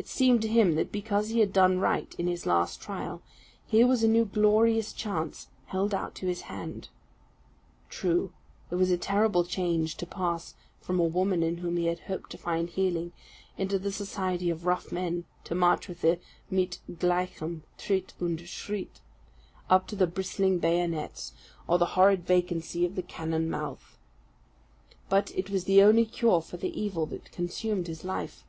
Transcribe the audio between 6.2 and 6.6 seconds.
his